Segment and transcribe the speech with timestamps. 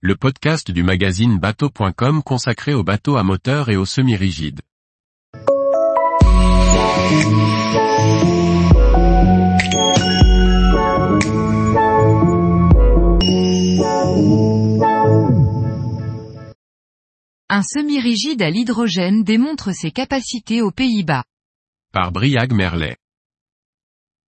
[0.00, 4.60] le podcast du magazine bateau.com consacré aux bateaux à moteur et aux semi-rigides.
[17.48, 21.24] Un semi-rigide à l'hydrogène démontre ses capacités aux Pays-Bas.
[21.92, 22.96] Par Briag Merlet.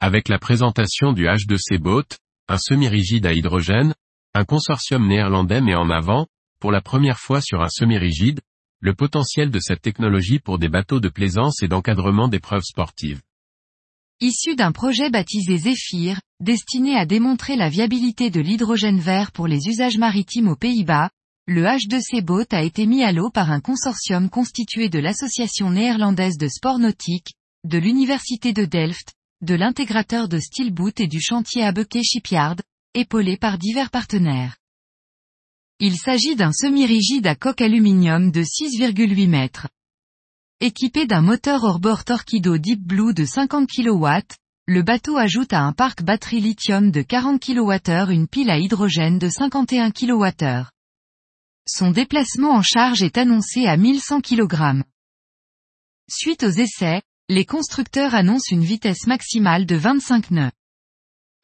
[0.00, 2.04] Avec la présentation du H2C Boat,
[2.48, 3.94] un semi-rigide à hydrogène,
[4.34, 6.26] un consortium néerlandais met en avant,
[6.58, 8.40] pour la première fois sur un semi-rigide,
[8.80, 13.22] le potentiel de cette technologie pour des bateaux de plaisance et d'encadrement d'épreuves sportives.
[14.20, 19.68] Issu d'un projet baptisé Zephyr, destiné à démontrer la viabilité de l'hydrogène vert pour les
[19.68, 21.10] usages maritimes aux Pays-Bas,
[21.46, 26.38] le H2C Boat a été mis à l'eau par un consortium constitué de l'Association néerlandaise
[26.38, 29.12] de sport nautique, de l'Université de Delft,
[29.42, 32.56] de l'intégrateur de Steelboot et du chantier Abeke Shipyard,
[32.94, 34.56] épaulé par divers partenaires.
[35.80, 39.68] Il s'agit d'un semi-rigide à coque aluminium de 6,8 mètres.
[40.60, 44.08] Équipé d'un moteur hors-bord Torquido Deep Blue de 50 kW,
[44.66, 49.18] le bateau ajoute à un parc batterie lithium de 40 kWh une pile à hydrogène
[49.18, 50.64] de 51 kWh.
[51.66, 54.84] Son déplacement en charge est annoncé à 1100 kg.
[56.08, 60.52] Suite aux essais, les constructeurs annoncent une vitesse maximale de 25 nœuds.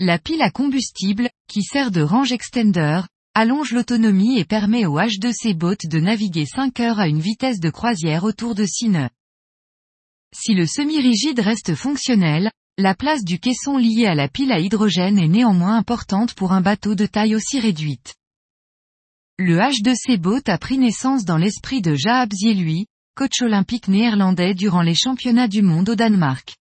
[0.02, 3.02] La pile à combustible, qui sert de range extender,
[3.34, 7.68] allonge l'autonomie et permet au H2C Boat de naviguer 5 heures à une vitesse de
[7.68, 9.10] croisière autour de 6 nœuds.
[10.34, 15.18] Si le semi-rigide reste fonctionnel, la place du caisson lié à la pile à hydrogène
[15.18, 18.14] est néanmoins importante pour un bateau de taille aussi réduite.
[19.38, 24.80] Le H2C Boat a pris naissance dans l'esprit de Jaap Zieluy, coach olympique néerlandais durant
[24.80, 26.56] les championnats du monde au Danemark.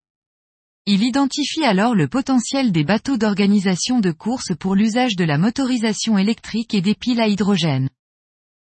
[0.91, 6.17] Il identifie alors le potentiel des bateaux d'organisation de course pour l'usage de la motorisation
[6.17, 7.91] électrique et des piles à hydrogène.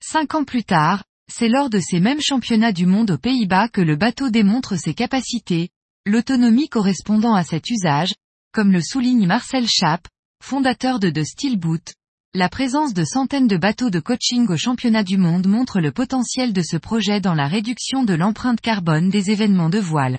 [0.02, 3.80] Cinq ans plus tard, c'est lors de ces mêmes championnats du monde aux Pays-Bas que
[3.80, 5.68] le bateau démontre ses capacités,
[6.04, 8.12] l'autonomie correspondant à cet usage,
[8.52, 10.08] comme le souligne Marcel Schaap,
[10.42, 11.94] fondateur de The Steelboot.
[12.34, 16.52] La présence de centaines de bateaux de coaching au championnat du monde montre le potentiel
[16.52, 20.18] de ce projet dans la réduction de l'empreinte carbone des événements de voile.